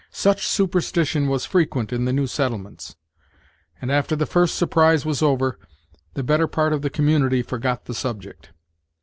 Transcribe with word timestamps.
Such 0.09 0.47
superstition 0.47 1.27
was 1.29 1.45
frequent 1.45 1.93
in 1.93 2.05
the 2.05 2.11
new 2.11 2.25
settlements; 2.25 2.95
and, 3.79 3.91
after 3.91 4.15
the 4.15 4.25
first 4.25 4.55
surprise 4.55 5.05
was 5.05 5.21
over, 5.21 5.59
the 6.15 6.23
better 6.23 6.47
part 6.47 6.73
of 6.73 6.81
the 6.81 6.89
community 6.89 7.43
forgot 7.43 7.85
the 7.85 7.93
subject. 7.93 8.49